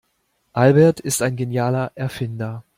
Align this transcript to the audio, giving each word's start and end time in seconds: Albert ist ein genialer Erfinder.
Albert 0.53 0.99
ist 0.99 1.21
ein 1.21 1.35
genialer 1.35 1.91
Erfinder. 1.93 2.63